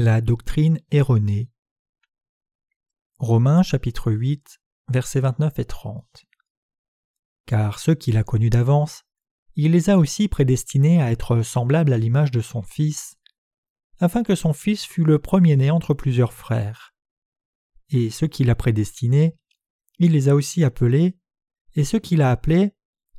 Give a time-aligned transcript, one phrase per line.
[0.00, 1.50] La doctrine erronée.
[3.18, 4.60] Romains chapitre 8
[4.92, 6.06] versets 29 et 30.
[7.46, 9.02] Car ceux qu'il a connus d'avance,
[9.56, 13.16] il les a aussi prédestinés à être semblables à l'image de son Fils,
[13.98, 16.94] afin que son Fils fût le premier-né entre plusieurs frères.
[17.90, 19.36] Et ceux qu'il a prédestinés,
[19.98, 21.18] il les a aussi appelés,
[21.74, 22.72] et ceux qu'il a appelés,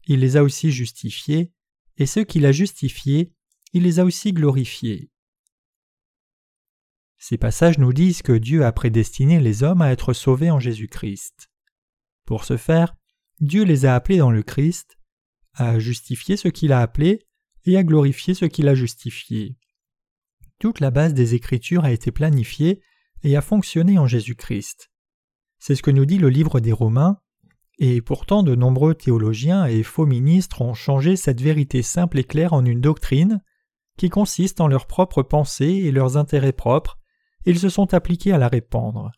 [0.06, 1.52] il les a aussi justifiés,
[1.98, 3.34] et ceux qu'il a justifiés,
[3.74, 5.12] il les a aussi glorifiés.
[7.20, 11.50] Ces passages nous disent que Dieu a prédestiné les hommes à être sauvés en Jésus-Christ.
[12.26, 12.96] Pour ce faire,
[13.42, 14.98] Dieu les a appelés dans le Christ,
[15.54, 17.20] à justifier ce qu'il a appelé
[17.66, 19.58] et à glorifier ce qu'il a justifié.
[20.60, 22.82] Toute la base des Écritures a été planifiée
[23.24, 24.90] et a fonctionné en Jésus-Christ.
[25.60, 27.18] C'est ce que nous dit le livre des Romains,
[27.80, 32.54] et pourtant de nombreux théologiens et faux ministres ont changé cette vérité simple et claire
[32.54, 33.42] en une doctrine
[33.98, 36.99] qui consiste en leurs propres pensées et leurs intérêts propres,
[37.46, 39.12] ils se sont appliqués à la répandre.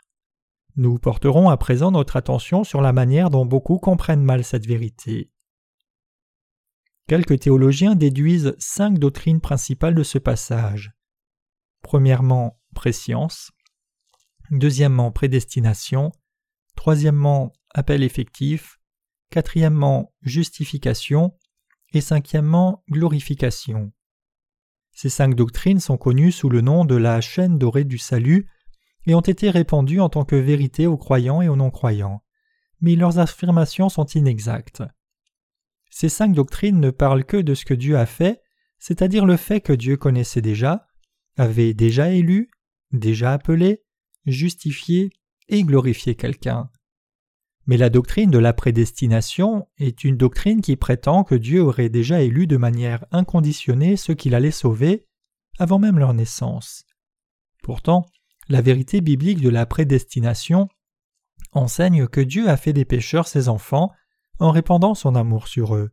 [0.75, 5.31] Nous porterons à présent notre attention sur la manière dont beaucoup comprennent mal cette vérité.
[7.07, 10.93] Quelques théologiens déduisent cinq doctrines principales de ce passage.
[11.81, 13.51] Premièrement, préscience.
[14.49, 16.11] Deuxièmement, prédestination.
[16.75, 18.79] Troisièmement, appel effectif.
[19.29, 21.37] Quatrièmement, justification.
[21.93, 23.91] Et cinquièmement, glorification.
[24.91, 28.47] Ces cinq doctrines sont connues sous le nom de la chaîne dorée du salut
[29.05, 32.23] et ont été répandues en tant que vérité aux croyants et aux non-croyants.
[32.81, 34.83] Mais leurs affirmations sont inexactes.
[35.89, 38.41] Ces cinq doctrines ne parlent que de ce que Dieu a fait,
[38.79, 40.87] c'est-à-dire le fait que Dieu connaissait déjà,
[41.37, 42.49] avait déjà élu,
[42.91, 43.83] déjà appelé,
[44.25, 45.11] justifié
[45.49, 46.69] et glorifié quelqu'un.
[47.67, 52.21] Mais la doctrine de la prédestination est une doctrine qui prétend que Dieu aurait déjà
[52.21, 55.05] élu de manière inconditionnée ceux qu'il allait sauver
[55.59, 56.85] avant même leur naissance.
[57.63, 58.05] Pourtant,
[58.49, 60.67] la vérité biblique de la prédestination
[61.51, 63.91] enseigne que Dieu a fait des pécheurs ses enfants
[64.39, 65.91] en répandant son amour sur eux.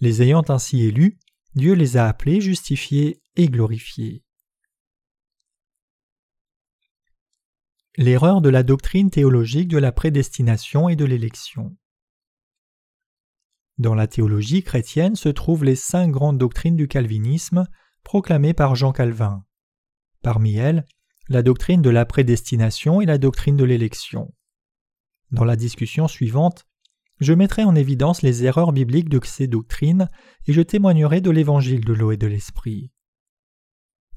[0.00, 1.18] Les ayant ainsi élus,
[1.56, 4.22] Dieu les a appelés, justifiés et glorifiés.
[8.00, 11.76] L'erreur de la doctrine théologique de la prédestination et de l'élection.
[13.76, 17.66] Dans la théologie chrétienne se trouvent les cinq grandes doctrines du calvinisme
[18.04, 19.44] proclamées par Jean Calvin.
[20.22, 20.86] Parmi elles,
[21.28, 24.32] la doctrine de la prédestination et la doctrine de l'élection.
[25.32, 26.68] Dans la discussion suivante,
[27.18, 30.08] je mettrai en évidence les erreurs bibliques de ces doctrines
[30.46, 32.92] et je témoignerai de l'évangile de l'eau et de l'esprit.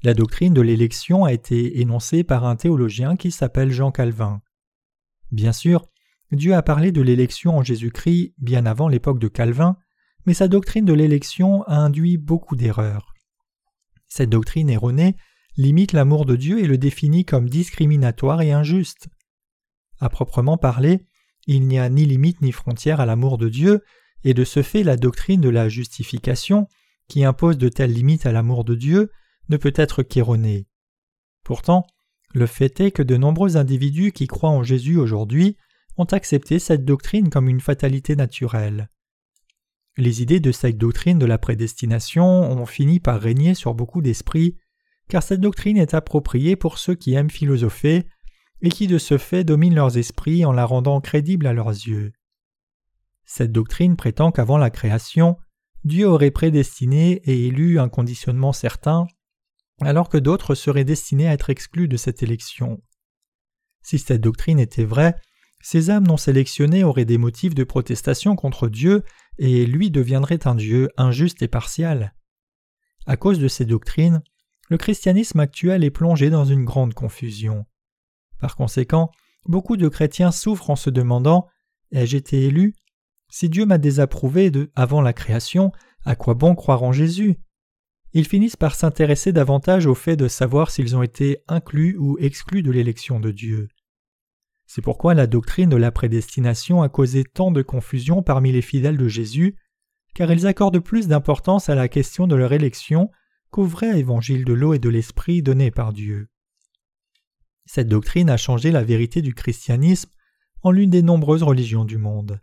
[0.04, 4.42] La doctrine de l'élection a été énoncée par un théologien qui s'appelle Jean Calvin.
[5.30, 5.86] Bien sûr,
[6.32, 9.76] Dieu a parlé de l'élection en Jésus-Christ bien avant l'époque de Calvin,
[10.26, 13.14] mais sa doctrine de l'élection a induit beaucoup d'erreurs.
[14.08, 15.16] Cette doctrine erronée
[15.56, 19.08] limite l'amour de Dieu et le définit comme discriminatoire et injuste.
[20.00, 21.06] À proprement parler,
[21.46, 23.84] il n'y a ni limite ni frontière à l'amour de Dieu,
[24.24, 26.66] et de ce fait la doctrine de la justification,
[27.08, 29.10] qui impose de telles limites à l'amour de Dieu,
[29.48, 30.66] ne peut être qu'erroné.
[31.44, 31.86] Pourtant,
[32.34, 35.56] le fait est que de nombreux individus qui croient en Jésus aujourd'hui
[35.96, 38.88] ont accepté cette doctrine comme une fatalité naturelle.
[39.98, 44.56] Les idées de cette doctrine de la prédestination ont fini par régner sur beaucoup d'esprits,
[45.08, 48.06] car cette doctrine est appropriée pour ceux qui aiment philosopher
[48.62, 52.12] et qui de ce fait dominent leurs esprits en la rendant crédible à leurs yeux.
[53.26, 55.36] Cette doctrine prétend qu'avant la création,
[55.84, 59.06] Dieu aurait prédestiné et élu un conditionnement certain
[59.84, 62.82] alors que d'autres seraient destinés à être exclus de cette élection.
[63.82, 65.16] Si cette doctrine était vraie,
[65.60, 69.04] ces âmes non sélectionnées auraient des motifs de protestation contre Dieu
[69.38, 72.14] et lui deviendrait un Dieu injuste et partial.
[73.06, 74.22] À cause de ces doctrines,
[74.68, 77.66] le christianisme actuel est plongé dans une grande confusion.
[78.40, 79.10] Par conséquent,
[79.46, 81.46] beaucoup de chrétiens souffrent en se demandant
[81.90, 82.74] Ai-je été élu?
[83.28, 85.72] Si Dieu m'a désapprouvé de avant la création,
[86.04, 87.38] à quoi bon croire en Jésus?
[88.14, 92.62] Ils finissent par s'intéresser davantage au fait de savoir s'ils ont été inclus ou exclus
[92.62, 93.68] de l'élection de Dieu.
[94.66, 98.96] C'est pourquoi la doctrine de la prédestination a causé tant de confusion parmi les fidèles
[98.96, 99.56] de Jésus,
[100.14, 103.10] car ils accordent plus d'importance à la question de leur élection
[103.50, 106.28] qu'au vrai évangile de l'eau et de l'esprit donné par Dieu.
[107.66, 110.10] Cette doctrine a changé la vérité du christianisme
[110.62, 112.40] en l'une des nombreuses religions du monde.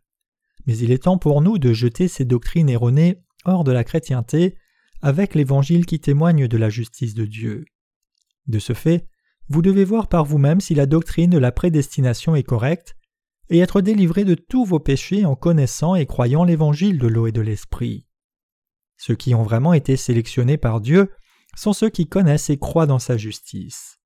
[0.65, 4.55] Mais il est temps pour nous de jeter ces doctrines erronées hors de la chrétienté
[5.01, 7.65] avec l'Évangile qui témoigne de la justice de Dieu.
[8.47, 9.07] De ce fait,
[9.47, 12.95] vous devez voir par vous-même si la doctrine de la prédestination est correcte,
[13.51, 17.31] et être délivré de tous vos péchés en connaissant et croyant l'Évangile de l'eau et
[17.31, 18.05] de l'Esprit.
[18.97, 21.11] Ceux qui ont vraiment été sélectionnés par Dieu
[21.55, 23.99] sont ceux qui connaissent et croient dans sa justice.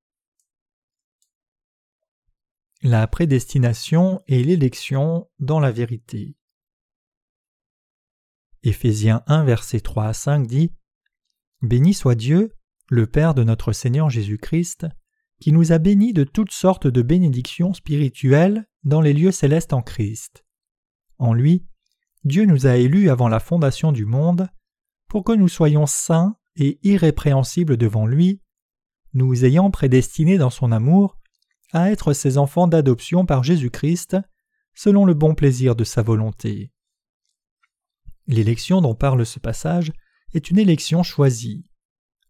[2.84, 6.36] la prédestination et l'élection dans la vérité.
[8.62, 10.74] Éphésiens 1 versets 3 à 5 dit
[11.64, 12.52] Béni soit Dieu,
[12.90, 14.86] le Père de notre Seigneur Jésus-Christ,
[15.40, 19.82] qui nous a bénis de toutes sortes de bénédictions spirituelles dans les lieux célestes en
[19.82, 20.44] Christ.
[21.20, 21.66] En lui,
[22.26, 24.50] Dieu nous a élus avant la fondation du monde,
[25.08, 28.42] pour que nous soyons saints et irrépréhensibles devant lui,
[29.14, 31.18] nous ayant prédestinés dans son amour
[31.72, 34.18] à être ses enfants d'adoption par Jésus-Christ,
[34.74, 36.74] selon le bon plaisir de sa volonté.
[38.28, 39.94] L'élection dont parle ce passage
[40.34, 41.66] est une élection choisie.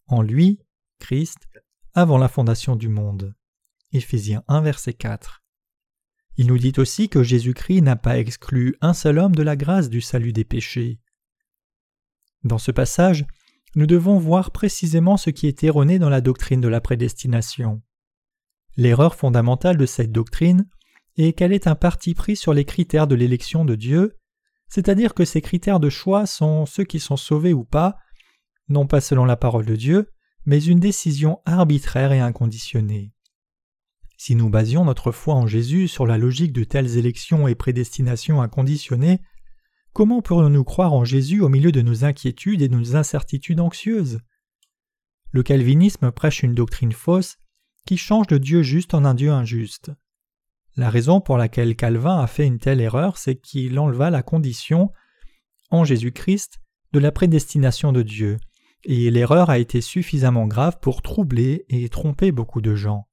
[0.08, 0.60] En lui,
[1.00, 1.48] Christ,
[1.94, 3.36] avant la fondation du monde.
[3.92, 5.44] Éphésiens 1 verset 4.
[6.38, 9.90] Il nous dit aussi que Jésus-Christ n'a pas exclu un seul homme de la grâce
[9.90, 11.00] du salut des péchés.
[12.44, 13.26] Dans ce passage,
[13.76, 17.82] nous devons voir précisément ce qui est erroné dans la doctrine de la prédestination.
[18.76, 20.68] L'erreur fondamentale de cette doctrine
[21.18, 24.18] est qu'elle est un parti pris sur les critères de l'élection de Dieu,
[24.74, 27.96] c'est-à-dire que ces critères de choix sont ceux qui sont sauvés ou pas,
[28.70, 30.10] non pas selon la parole de Dieu,
[30.48, 33.14] mais une décision arbitraire et inconditionnée.
[34.18, 38.42] Si nous basions notre foi en Jésus sur la logique de telles élections et prédestinations
[38.42, 39.22] inconditionnées,
[39.94, 44.22] comment pourrions-nous croire en Jésus au milieu de nos inquiétudes et de nos incertitudes anxieuses?
[45.30, 47.38] Le calvinisme prêche une doctrine fausse
[47.86, 49.92] qui change le Dieu juste en un Dieu injuste.
[50.76, 54.92] La raison pour laquelle Calvin a fait une telle erreur, c'est qu'il enleva la condition,
[55.70, 56.60] en Jésus-Christ,
[56.94, 58.40] de la prédestination de Dieu,
[58.84, 63.08] et l'erreur a été suffisamment grave pour troubler et tromper beaucoup de gens.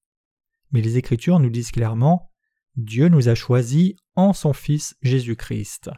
[0.73, 2.31] Mais les Écritures nous disent clairement
[2.77, 5.91] Dieu nous a choisis en son Fils Jésus-Christ.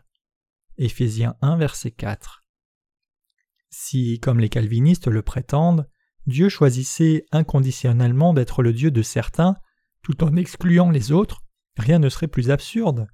[0.78, 2.44] Éphésiens 1, verset 4.
[3.70, 5.88] Si, comme les calvinistes le prétendent,
[6.26, 9.56] Dieu choisissait inconditionnellement d'être le Dieu de certains,
[10.02, 11.42] tout en excluant les autres,
[11.76, 13.08] rien ne serait plus absurde.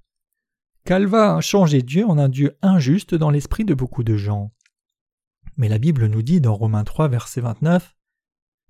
[0.84, 4.52] Calvin a changé Dieu en un Dieu injuste dans l'esprit de beaucoup de gens.
[5.56, 7.94] Mais la Bible nous dit dans Romains 3, verset 29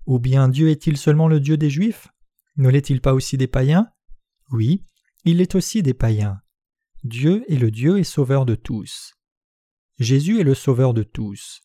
[0.05, 2.09] Ou bien Dieu est-il seulement le Dieu des Juifs?
[2.57, 3.89] Ne l'est-il pas aussi des païens?
[4.51, 4.83] Oui,
[5.23, 6.41] il est aussi des païens.
[7.03, 9.13] Dieu est le Dieu et sauveur de tous.
[9.99, 11.61] Jésus est le sauveur de tous.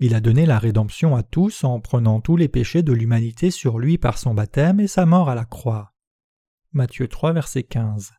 [0.00, 3.78] Il a donné la rédemption à tous en prenant tous les péchés de l'humanité sur
[3.78, 5.93] lui par son baptême et sa mort à la croix.
[6.74, 8.14] Matthieu 3, verset 15.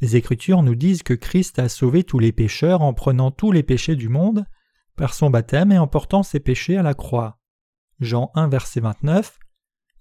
[0.00, 3.64] Les Écritures nous disent que Christ a sauvé tous les pécheurs en prenant tous les
[3.64, 4.46] péchés du monde
[4.94, 7.40] par son baptême et en portant ses péchés à la croix.
[7.98, 9.40] Jean 1 verset 29,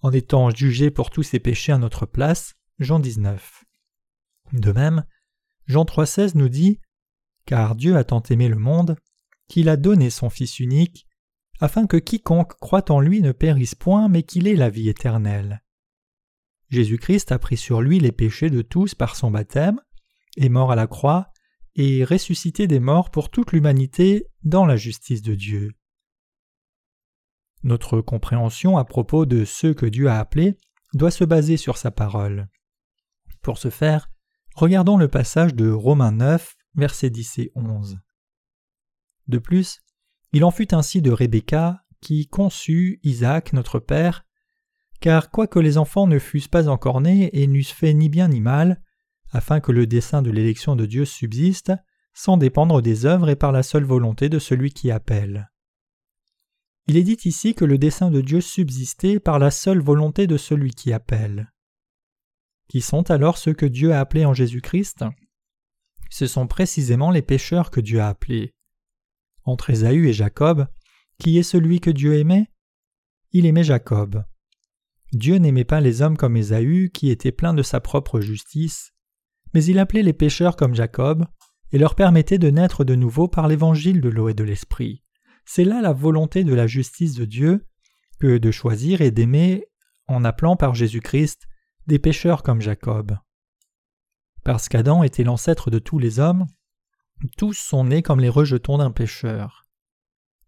[0.01, 2.54] en étant jugé pour tous ses péchés à notre place.
[2.77, 3.63] Jean 19.
[4.54, 5.04] De même,
[5.65, 6.80] Jean 3,16 nous dit
[7.48, 8.98] Car Dieu a tant aimé le monde
[9.48, 11.07] qu'il a donné son Fils unique,
[11.59, 15.63] afin que quiconque croit en lui ne périsse point, mais qu'il ait la vie éternelle.
[16.69, 19.79] Jésus-Christ a pris sur lui les péchés de tous par son baptême,
[20.35, 21.31] est mort à la croix,
[21.75, 25.71] et ressuscité des morts pour toute l'humanité dans la justice de Dieu.
[27.63, 30.57] Notre compréhension à propos de ceux que Dieu a appelés
[30.93, 32.49] doit se baser sur sa parole.
[33.41, 34.09] Pour ce faire,
[34.56, 37.99] regardons le passage de Romains 9, versets 10 et 11.
[39.27, 39.81] De plus,
[40.33, 44.25] il en fut ainsi de Rebecca, qui conçut Isaac notre père,
[44.99, 48.42] car quoique les enfants ne fussent pas encore nés et n'eussent fait ni bien ni
[48.42, 48.81] mal,
[49.31, 51.73] afin que le dessein de l'élection de Dieu subsiste,
[52.13, 55.51] sans dépendre des œuvres et par la seule volonté de celui qui appelle.
[56.87, 60.37] Il est dit ici que le dessein de Dieu subsistait par la seule volonté de
[60.37, 61.51] celui qui appelle.
[62.69, 65.04] Qui sont alors ceux que Dieu a appelés en Jésus-Christ?
[66.09, 68.54] Ce sont précisément les pécheurs que Dieu a appelés.
[69.44, 70.68] Entre Ésaü et Jacob,
[71.19, 72.49] qui est celui que Dieu aimait?
[73.31, 74.23] Il aimait Jacob.
[75.14, 78.94] Dieu n'aimait pas les hommes comme Ésaü, qui était plein de sa propre justice,
[79.54, 81.26] mais il appelait les pécheurs comme Jacob,
[81.71, 85.04] et leur permettait de naître de nouveau par l'évangile de l'eau et de l'esprit.
[85.45, 87.66] C'est là la volonté de la justice de Dieu,
[88.19, 89.66] que de choisir et d'aimer,
[90.07, 91.47] en appelant par Jésus-Christ,
[91.87, 93.18] des pécheurs comme Jacob.
[94.44, 96.47] Parce qu'Adam était l'ancêtre de tous les hommes,
[97.37, 99.66] tous sont nés comme les rejetons d'un pécheur.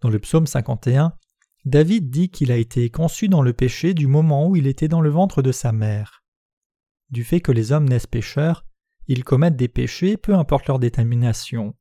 [0.02, 1.14] Dans le psaume 51,
[1.66, 5.02] David dit qu'il a été conçu dans le péché du moment où il était dans
[5.02, 6.24] le ventre de sa mère.
[7.10, 8.66] Du fait que les hommes naissent pécheurs,
[9.08, 11.76] ils commettent des péchés, peu importe leur détermination.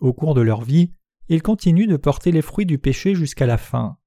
[0.00, 0.92] Au cours de leur vie,
[1.28, 3.98] ils continuent de porter les fruits du péché jusqu'à la fin.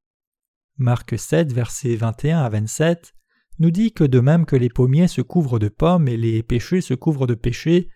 [0.77, 3.13] Marc 7, versets 21 à 27
[3.59, 6.81] nous dit que de même que les pommiers se couvrent de pommes et les péchés
[6.81, 7.89] se couvrent de péchés,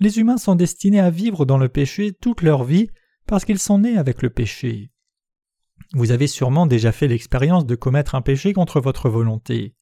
[0.00, 2.90] les humains sont destinés à vivre dans le péché toute leur vie
[3.26, 4.90] parce qu'ils sont nés avec le péché.
[5.92, 9.74] Vous avez sûrement déjà fait l'expérience de commettre un péché contre votre volonté.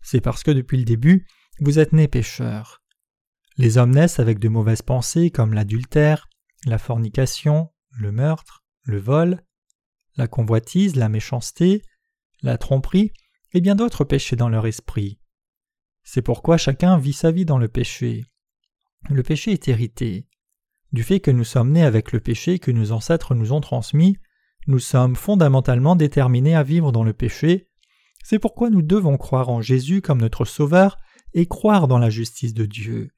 [0.00, 1.26] C'est parce que depuis le début,
[1.60, 2.82] vous êtes nés pécheurs.
[3.56, 6.28] Les hommes naissent avec de mauvaises pensées comme l'adultère,
[6.64, 9.42] la fornication, le meurtre, le vol,
[10.16, 11.82] la convoitise, la méchanceté,
[12.42, 13.12] la tromperie
[13.52, 15.18] et bien d'autres péchés dans leur esprit.
[16.04, 18.24] C'est pourquoi chacun vit sa vie dans le péché.
[19.10, 20.26] Le péché est hérité.
[20.92, 24.16] Du fait que nous sommes nés avec le péché que nos ancêtres nous ont transmis,
[24.68, 27.68] nous sommes fondamentalement déterminés à vivre dans le péché.
[28.22, 30.98] C'est pourquoi nous devons croire en Jésus comme notre Sauveur
[31.32, 33.08] et croire dans la justice de Dieu.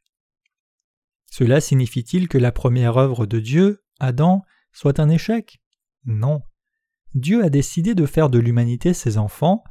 [1.28, 4.42] Cela signifie-t-il que la première œuvre de Dieu, Adam,
[4.72, 5.60] soit un échec?
[6.04, 6.42] Non.
[7.14, 9.64] Dieu a décidé de faire de l'humanité ses enfants,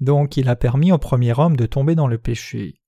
[0.00, 2.80] donc il a permis au premier homme de tomber dans le péché.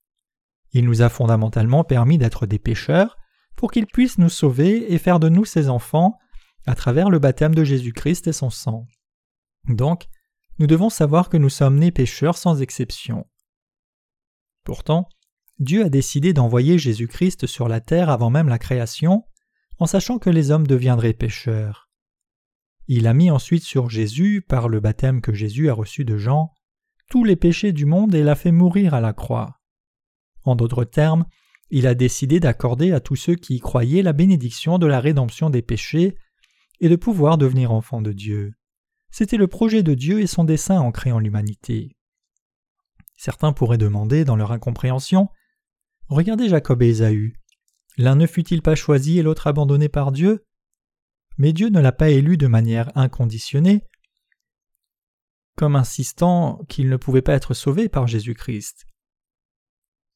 [0.71, 3.15] Il nous a fondamentalement permis d'être des pécheurs
[3.55, 6.17] pour qu'il puisse nous sauver et faire de nous ses enfants
[6.65, 8.87] à travers le baptême de Jésus-Christ et son sang.
[9.67, 10.07] Donc,
[10.59, 13.25] nous devons savoir que nous sommes nés pécheurs sans exception.
[14.63, 15.07] Pourtant,
[15.59, 19.23] Dieu a décidé d'envoyer Jésus-Christ sur la terre avant même la création,
[19.77, 21.89] en sachant que les hommes deviendraient pécheurs.
[22.87, 26.53] Il a mis ensuite sur Jésus, par le baptême que Jésus a reçu de Jean,
[27.09, 29.59] tous les péchés du monde et l'a fait mourir à la croix.
[30.43, 31.25] En d'autres termes,
[31.69, 35.49] il a décidé d'accorder à tous ceux qui y croyaient la bénédiction de la rédemption
[35.49, 36.15] des péchés
[36.79, 38.53] et de pouvoir devenir enfants de Dieu.
[39.11, 41.95] C'était le projet de Dieu et son dessein en créant l'humanité.
[43.17, 45.29] Certains pourraient demander, dans leur incompréhension,
[46.09, 47.35] Regardez Jacob et Ésaü.
[47.97, 50.43] L'un ne fut-il pas choisi et l'autre abandonné par Dieu?
[51.37, 53.83] Mais Dieu ne l'a pas élu de manière inconditionnée,
[55.55, 58.87] comme insistant qu'il ne pouvait pas être sauvé par Jésus-Christ.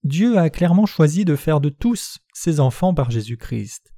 [0.03, 3.92] Dieu a clairement choisi de faire de tous ses enfants par Jésus-Christ.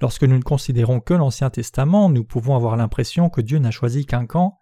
[0.00, 4.04] Lorsque nous ne considérons que l'Ancien Testament, nous pouvons avoir l'impression que Dieu n'a choisi
[4.04, 4.58] qu'un camp,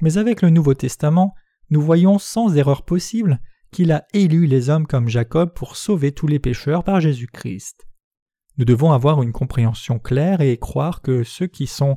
[0.00, 1.34] mais avec le Nouveau Testament,
[1.70, 3.40] nous voyons sans erreur possible
[3.72, 7.86] qu'il a élu les hommes comme Jacob pour sauver tous les pécheurs par Jésus-Christ.
[8.58, 11.96] Nous devons avoir une compréhension claire et croire que ceux qui sont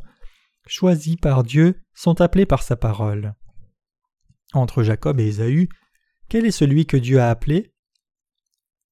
[0.67, 3.35] choisis par Dieu sont appelés par sa parole.
[4.53, 5.67] Entre Jacob et Ésaü,
[6.29, 7.73] quel est celui que Dieu a appelé?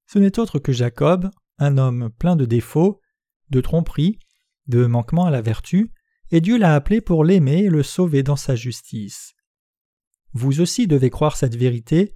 [0.08, 3.00] Ce n'est autre que Jacob, un homme plein de défauts,
[3.54, 4.20] de tromperie,
[4.68, 5.94] de manquement à la vertu,
[6.32, 9.36] et Dieu l'a appelé pour l'aimer et le sauver dans sa justice.
[10.34, 12.16] Vous aussi devez croire cette vérité,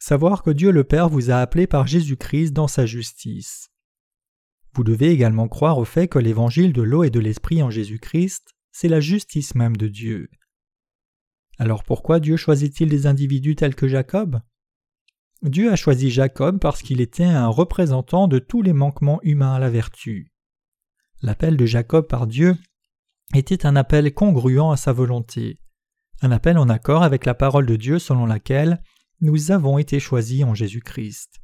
[0.00, 3.70] savoir que Dieu le Père vous a appelé par Jésus-Christ dans sa justice.
[4.74, 8.54] Vous devez également croire au fait que l'évangile de l'eau et de l'esprit en Jésus-Christ,
[8.72, 10.28] c'est la justice même de Dieu.
[11.58, 14.40] Alors pourquoi Dieu choisit-il des individus tels que Jacob?
[15.42, 19.58] Dieu a choisi Jacob parce qu'il était un représentant de tous les manquements humains à
[19.60, 20.33] la vertu.
[21.24, 22.54] L'appel de Jacob par Dieu
[23.34, 25.58] était un appel congruent à sa volonté,
[26.20, 28.82] un appel en accord avec la parole de Dieu selon laquelle
[29.22, 31.40] nous avons été choisis en Jésus-Christ.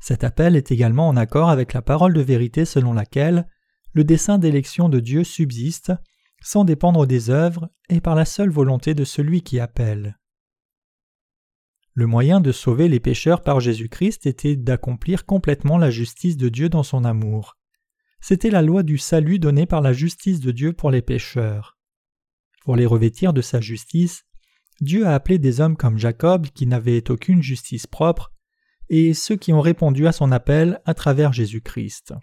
[0.00, 3.46] Cet appel est également en accord avec la parole de vérité selon laquelle
[3.92, 5.92] le dessein d'élection de Dieu subsiste
[6.42, 10.18] sans dépendre des œuvres et par la seule volonté de celui qui appelle.
[11.92, 16.70] Le moyen de sauver les pécheurs par Jésus-Christ était d'accomplir complètement la justice de Dieu
[16.70, 17.58] dans son amour
[18.26, 21.76] c'était la loi du salut donnée par la justice de Dieu pour les pécheurs.
[22.62, 24.24] Pour les revêtir de sa justice,
[24.80, 28.32] Dieu a appelé des hommes comme Jacob qui n'avaient aucune justice propre,
[28.88, 32.14] et ceux qui ont répondu à son appel à travers Jésus-Christ.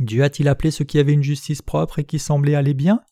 [0.00, 3.02] Dieu a-t-il appelé ceux qui avaient une justice propre et qui semblaient aller bien?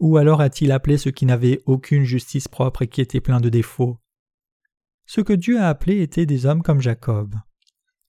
[0.00, 3.50] Ou alors a-t-il appelé ceux qui n'avaient aucune justice propre et qui étaient pleins de
[3.50, 4.00] défauts?
[5.06, 7.36] Ce que Dieu a appelé étaient des hommes comme Jacob.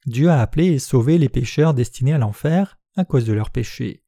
[0.08, 4.04] Dieu a appelé et sauvé les pécheurs destinés à l'enfer, à cause de leurs péchés.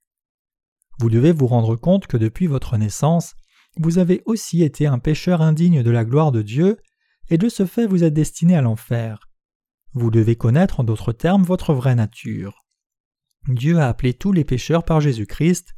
[1.00, 3.36] Vous devez vous rendre compte que depuis votre naissance,
[3.78, 6.78] vous avez aussi été un pécheur indigne de la gloire de Dieu,
[7.30, 9.30] et de ce fait vous êtes destiné à l'enfer.
[9.94, 12.66] Vous devez connaître en d'autres termes votre vraie nature.
[13.48, 15.74] Dieu a appelé tous les pécheurs par Jésus-Christ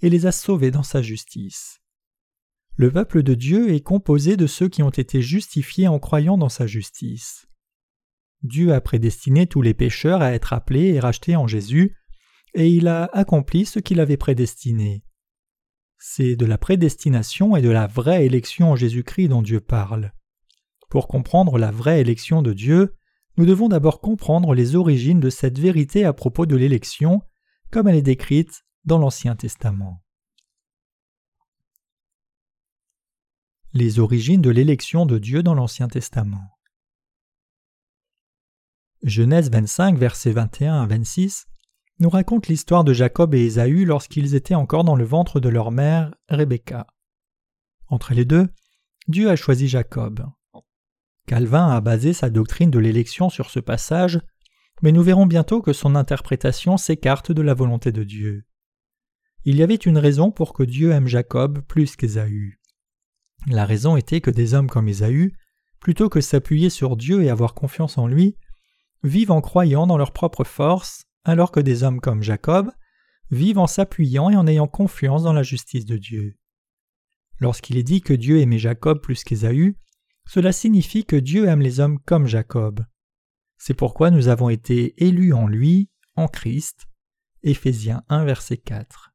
[0.00, 1.80] et les a sauvés dans sa justice.
[2.76, 6.48] Le peuple de Dieu est composé de ceux qui ont été justifiés en croyant dans
[6.48, 7.46] sa justice.
[8.42, 11.96] Dieu a prédestiné tous les pécheurs à être appelés et rachetés en Jésus
[12.58, 15.04] et il a accompli ce qu'il avait prédestiné.
[15.96, 20.12] C'est de la prédestination et de la vraie élection en Jésus-Christ dont Dieu parle.
[20.90, 22.96] Pour comprendre la vraie élection de Dieu,
[23.36, 27.22] nous devons d'abord comprendre les origines de cette vérité à propos de l'élection,
[27.70, 30.02] comme elle est décrite dans l'Ancien Testament.
[33.72, 36.58] Les origines de l'élection de Dieu dans l'Ancien Testament.
[39.04, 41.46] Genèse 25, versets 21 à 26
[42.00, 45.70] nous raconte l'histoire de Jacob et Ésaü lorsqu'ils étaient encore dans le ventre de leur
[45.70, 46.86] mère, Rebecca.
[47.88, 48.48] Entre les deux,
[49.08, 50.26] Dieu a choisi Jacob.
[51.26, 54.20] Calvin a basé sa doctrine de l'élection sur ce passage,
[54.82, 58.44] mais nous verrons bientôt que son interprétation s'écarte de la volonté de Dieu.
[59.44, 62.60] Il y avait une raison pour que Dieu aime Jacob plus qu'Ésaü.
[63.46, 65.32] La raison était que des hommes comme Ésaü,
[65.80, 68.36] plutôt que s'appuyer sur Dieu et avoir confiance en lui,
[69.02, 72.70] vivent en croyant dans leur propre force, alors que des hommes comme Jacob
[73.30, 76.36] vivent en s'appuyant et en ayant confiance dans la justice de Dieu.
[77.40, 79.76] Lorsqu'il est dit que Dieu aimait Jacob plus qu'Ésaü,
[80.26, 82.84] cela signifie que Dieu aime les hommes comme Jacob.
[83.56, 86.88] C'est pourquoi nous avons été élus en lui, en Christ.
[87.42, 89.12] Éphésiens 1 verset 4.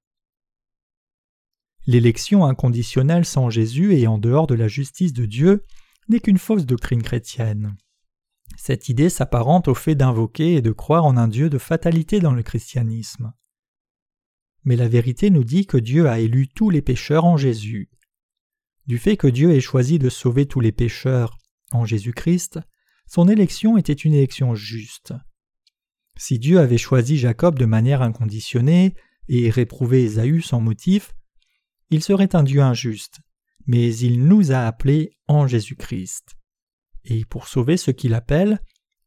[1.86, 5.64] L'élection inconditionnelle sans Jésus et en dehors de la justice de Dieu
[6.08, 7.76] n'est qu'une fausse doctrine chrétienne.
[8.58, 12.34] Cette idée s'apparente au fait d'invoquer et de croire en un Dieu de fatalité dans
[12.34, 13.34] le christianisme.
[14.64, 17.90] Mais la vérité nous dit que Dieu a élu tous les pécheurs en Jésus.
[18.86, 21.38] Du fait que Dieu ait choisi de sauver tous les pécheurs
[21.72, 22.60] en Jésus-Christ,
[23.08, 25.14] son élection était une élection juste.
[26.18, 28.94] Si Dieu avait choisi Jacob de manière inconditionnée
[29.28, 31.14] et réprouvé Ésaü sans motif,
[31.90, 33.20] il serait un Dieu injuste,
[33.66, 36.36] mais il nous a appelés en Jésus-Christ.
[37.06, 38.60] Et pour sauver ce qu'il appelle,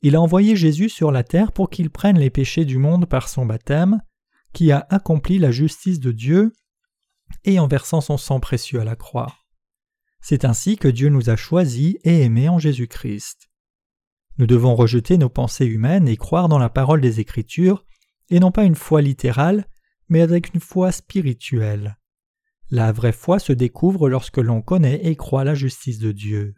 [0.02, 3.28] il a envoyé Jésus sur la terre pour qu'il prenne les péchés du monde par
[3.28, 4.00] son baptême,
[4.52, 6.52] qui a accompli la justice de Dieu,
[7.44, 9.34] et en versant son sang précieux à la croix.
[10.20, 13.48] C'est ainsi que Dieu nous a choisis et aimés en Jésus-Christ.
[14.38, 17.84] Nous devons rejeter nos pensées humaines et croire dans la parole des Écritures,
[18.28, 19.66] et non pas une foi littérale,
[20.08, 21.96] mais avec une foi spirituelle.
[22.70, 26.54] La vraie foi se découvre lorsque l'on connaît et croit la justice de Dieu.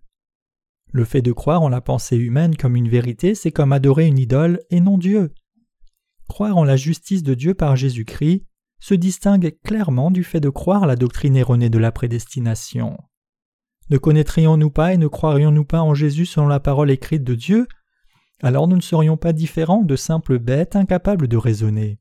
[0.90, 4.18] Le fait de croire en la pensée humaine comme une vérité, c'est comme adorer une
[4.18, 5.34] idole et non Dieu.
[6.28, 8.44] Croire en la justice de Dieu par Jésus-Christ
[8.80, 12.96] se distingue clairement du fait de croire la doctrine erronée de la prédestination.
[13.90, 17.66] Ne connaîtrions-nous pas et ne croirions-nous pas en Jésus selon la parole écrite de Dieu?
[18.42, 21.98] Alors nous ne serions pas différents de simples bêtes incapables de raisonner.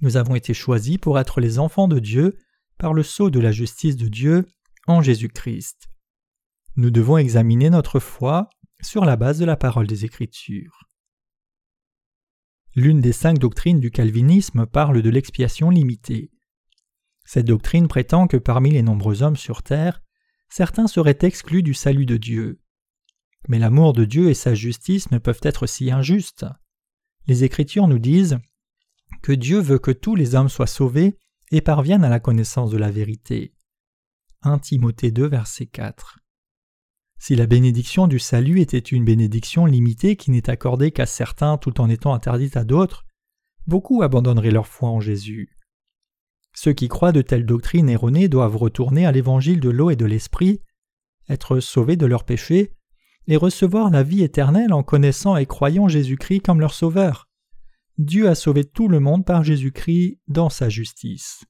[0.00, 2.38] Nous avons été choisis pour être les enfants de Dieu
[2.78, 4.46] par le sceau de la justice de Dieu
[4.86, 5.88] en Jésus-Christ.
[6.80, 8.48] Nous devons examiner notre foi
[8.80, 10.88] sur la base de la parole des Écritures.
[12.74, 16.30] L'une des cinq doctrines du calvinisme parle de l'expiation limitée.
[17.26, 20.00] Cette doctrine prétend que parmi les nombreux hommes sur terre,
[20.48, 22.62] certains seraient exclus du salut de Dieu.
[23.46, 26.46] Mais l'amour de Dieu et sa justice ne peuvent être si injustes.
[27.26, 28.38] Les Écritures nous disent
[29.20, 31.18] que Dieu veut que tous les hommes soient sauvés
[31.50, 33.52] et parviennent à la connaissance de la vérité.
[34.40, 36.20] 1 Timothée 2 verset 4.
[37.22, 41.78] Si la bénédiction du salut était une bénédiction limitée qui n'est accordée qu'à certains tout
[41.82, 43.04] en étant interdite à d'autres,
[43.66, 45.54] beaucoup abandonneraient leur foi en Jésus.
[46.54, 50.06] Ceux qui croient de telles doctrines erronées doivent retourner à l'évangile de l'eau et de
[50.06, 50.62] l'esprit,
[51.28, 52.72] être sauvés de leurs péchés,
[53.26, 57.28] et recevoir la vie éternelle en connaissant et croyant Jésus-Christ comme leur sauveur.
[57.98, 61.44] Dieu a sauvé tout le monde par Jésus-Christ dans sa justice.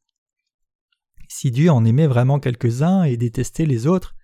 [1.28, 4.16] Si Dieu en aimait vraiment quelques-uns et détestait les autres,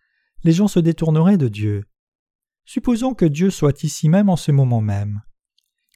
[0.44, 1.84] les gens se détourneraient de Dieu.
[2.64, 5.22] Supposons que Dieu soit ici même en ce moment même.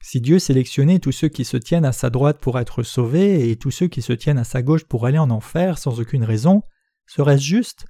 [0.01, 3.55] Si Dieu sélectionnait tous ceux qui se tiennent à sa droite pour être sauvés et
[3.55, 6.63] tous ceux qui se tiennent à sa gauche pour aller en enfer sans aucune raison,
[7.05, 7.85] serait-ce juste?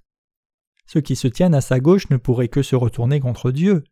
[0.87, 3.83] Ceux qui se tiennent à sa gauche ne pourraient que se retourner contre Dieu.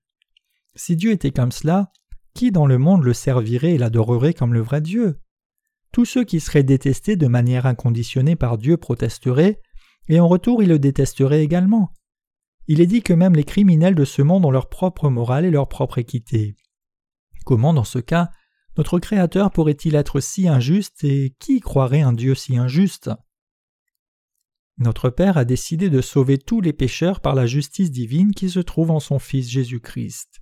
[0.75, 1.91] Si Dieu était comme cela,
[2.33, 5.19] qui dans le monde le servirait et l'adorerait comme le vrai Dieu?
[5.91, 9.61] Tous ceux qui seraient détestés de manière inconditionnée par Dieu protesteraient,
[10.09, 11.93] et en retour ils le détesteraient également.
[12.71, 15.49] Il est dit que même les criminels de ce monde ont leur propre morale et
[15.49, 16.55] leur propre équité.
[17.43, 18.29] Comment, dans ce cas,
[18.77, 23.09] notre Créateur pourrait-il être si injuste et qui croirait un Dieu si injuste?
[24.77, 28.59] Notre Père a décidé de sauver tous les pécheurs par la justice divine qui se
[28.59, 30.39] trouve en son Fils Jésus-Christ.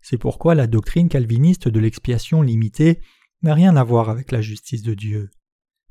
[0.00, 3.02] C'est pourquoi la doctrine calviniste de l'expiation limitée
[3.42, 5.30] n'a rien à voir avec la justice de Dieu.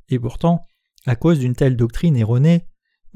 [0.08, 0.66] Et pourtant,
[1.06, 2.66] à cause d'une telle doctrine erronée,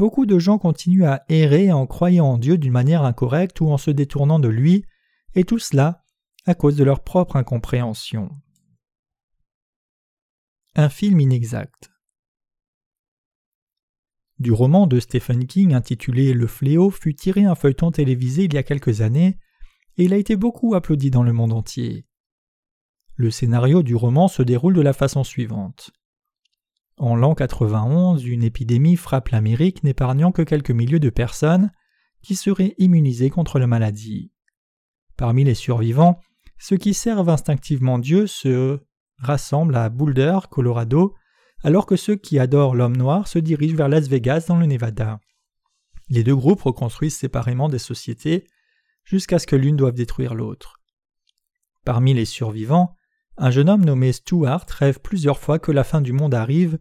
[0.01, 3.77] beaucoup de gens continuent à errer en croyant en Dieu d'une manière incorrecte ou en
[3.77, 4.87] se détournant de lui,
[5.35, 6.07] et tout cela
[6.47, 8.31] à cause de leur propre incompréhension.
[10.75, 11.91] Un film inexact.
[14.39, 18.57] Du roman de Stephen King intitulé Le Fléau fut tiré un feuilleton télévisé il y
[18.57, 19.37] a quelques années,
[19.99, 22.07] et il a été beaucoup applaudi dans le monde entier.
[23.17, 25.91] Le scénario du roman se déroule de la façon suivante.
[27.01, 31.73] En l'an 91, une épidémie frappe l'Amérique n'épargnant que quelques milliers de personnes
[32.23, 34.31] qui seraient immunisées contre la maladie.
[35.17, 36.21] Parmi les survivants,
[36.59, 38.81] ceux qui servent instinctivement Dieu se
[39.17, 41.15] rassemblent à Boulder, Colorado,
[41.65, 45.21] alors que ceux qui adorent l'homme noir se dirigent vers Las Vegas dans le Nevada.
[46.11, 48.47] Les deux groupes reconstruisent séparément des sociétés.
[49.05, 50.83] jusqu'à ce que l'une doive détruire l'autre.
[51.87, 52.95] Parmi les survivants,
[53.39, 56.79] un jeune homme nommé Stuart rêve plusieurs fois que la fin du monde arrive,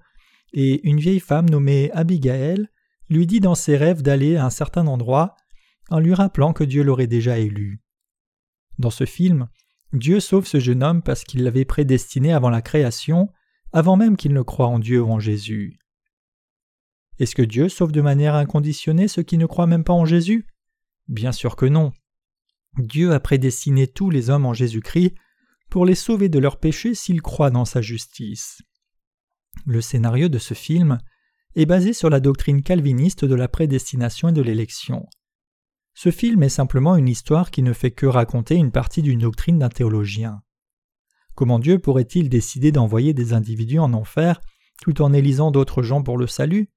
[0.53, 2.67] et une vieille femme nommée Abigail
[3.09, 5.35] lui dit dans ses rêves d'aller à un certain endroit,
[5.89, 7.81] en lui rappelant que Dieu l'aurait déjà élu.
[8.77, 9.47] Dans ce film,
[9.93, 13.29] Dieu sauve ce jeune homme parce qu'il l'avait prédestiné avant la création,
[13.73, 15.79] avant même qu'il ne croie en Dieu ou en Jésus.
[17.19, 20.47] Est-ce que Dieu sauve de manière inconditionnée ceux qui ne croient même pas en Jésus?
[21.07, 21.91] Bien sûr que non.
[22.77, 25.15] Dieu a prédestiné tous les hommes en Jésus-Christ
[25.69, 28.61] pour les sauver de leurs péchés s'ils croient dans sa justice.
[29.65, 30.97] Le scénario de ce film
[31.55, 35.07] est basé sur la doctrine calviniste de la prédestination et de l'élection.
[35.93, 39.59] Ce film est simplement une histoire qui ne fait que raconter une partie d'une doctrine
[39.59, 40.41] d'un théologien.
[41.35, 44.39] Comment Dieu pourrait-il décider d'envoyer des individus en enfer
[44.81, 46.69] tout en élisant d'autres gens pour le salut?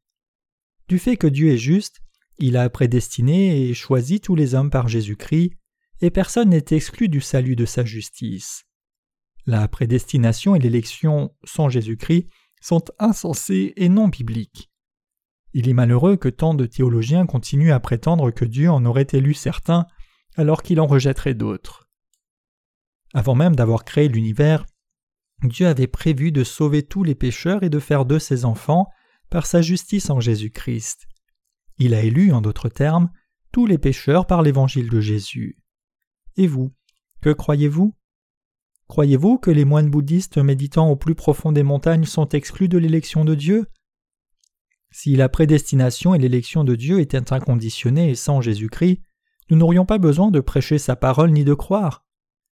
[0.89, 2.01] Du fait que Dieu est juste,
[2.39, 5.53] il a prédestiné et choisi tous les hommes par Jésus-Christ,
[6.01, 8.65] et personne n'est exclu du salut de sa justice.
[9.47, 12.29] La prédestination et l'élection sans Jésus-Christ
[12.63, 14.71] sont insensés et non bibliques.
[15.53, 19.35] Il est malheureux que tant de théologiens continuent à prétendre que Dieu en aurait élu
[19.35, 19.87] certains
[20.37, 21.91] alors qu'il en rejetterait d'autres.
[23.13, 24.65] Avant même d'avoir créé l'univers,
[25.43, 28.89] Dieu avait prévu de sauver tous les pécheurs et de faire d'eux ses enfants
[29.29, 31.07] par sa justice en Jésus-Christ.
[31.79, 33.11] Il a élu, en d'autres termes,
[33.51, 35.59] tous les pécheurs par l'évangile de Jésus.
[36.37, 36.73] Et vous,
[37.21, 37.95] que croyez-vous?
[38.93, 43.25] Croyez-vous que les moines bouddhistes méditant au plus profond des montagnes sont exclus de l'élection
[43.25, 43.65] de Dieu?
[44.91, 49.01] Si la prédestination et l'élection de Dieu étaient inconditionnées et sans Jésus-Christ,
[49.49, 52.05] nous n'aurions pas besoin de prêcher sa parole ni de croire.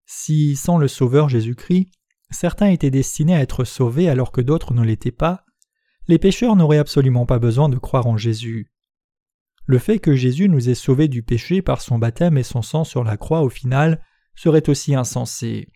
[0.08, 1.92] Si, sans le Sauveur Jésus-Christ,
[2.32, 5.46] certains étaient destinés à être sauvés alors que d'autres ne l'étaient pas,
[6.08, 8.72] les pécheurs n'auraient absolument pas besoin de croire en Jésus.
[9.68, 12.86] Le fait que Jésus nous ait sauvés du péché par son baptême et son sang
[12.86, 15.70] sur la croix au final serait aussi insensé.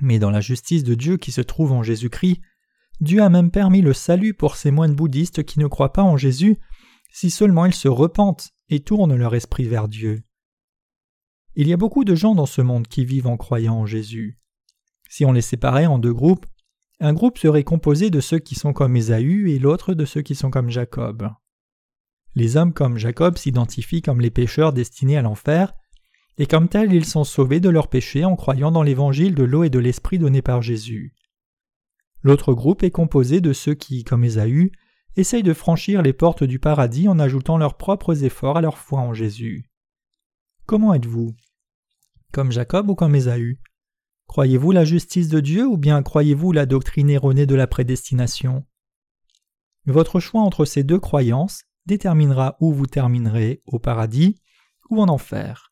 [0.00, 2.40] Mais dans la justice de Dieu qui se trouve en Jésus-Christ,
[3.00, 6.16] Dieu a même permis le salut pour ces moines bouddhistes qui ne croient pas en
[6.16, 6.58] Jésus,
[7.12, 10.22] si seulement ils se repentent et tournent leur esprit vers Dieu.
[11.54, 14.38] Il y a beaucoup de gens dans ce monde qui vivent en croyant en Jésus.
[15.08, 16.46] Si on les séparait en deux groupes,
[17.00, 20.34] un groupe serait composé de ceux qui sont comme Ésaü et l'autre de ceux qui
[20.34, 21.30] sont comme Jacob.
[22.34, 25.74] Les hommes comme Jacob s'identifient comme les pécheurs destinés à l'enfer,
[26.38, 29.64] et comme tels ils sont sauvés de leurs péchés en croyant dans l'évangile de l'eau
[29.64, 31.14] et de l'esprit donné par Jésus.
[32.22, 34.72] L'autre groupe est composé de ceux qui, comme Ésaü,
[35.16, 39.00] essayent de franchir les portes du paradis en ajoutant leurs propres efforts à leur foi
[39.00, 39.64] en Jésus.
[40.66, 41.34] Comment êtes-vous?
[42.32, 43.60] Comme Jacob ou comme Ésaü?
[44.26, 48.66] Croyez-vous la justice de Dieu ou bien croyez-vous la doctrine erronée de la prédestination?
[49.86, 54.40] Votre choix entre ces deux croyances déterminera où vous terminerez, au paradis
[54.90, 55.65] ou en enfer.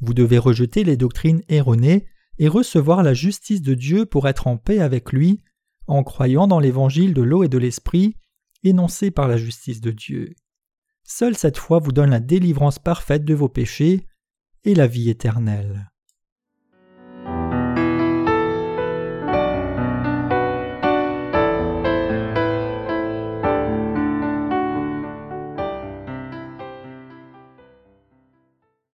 [0.00, 2.06] Vous devez rejeter les doctrines erronées
[2.38, 5.42] et recevoir la justice de Dieu pour être en paix avec lui
[5.86, 8.16] en croyant dans l'évangile de l'eau et de l'esprit,
[8.62, 10.34] énoncé par la justice de Dieu.
[11.02, 14.06] Seule cette foi vous donne la délivrance parfaite de vos péchés
[14.64, 15.90] et la vie éternelle.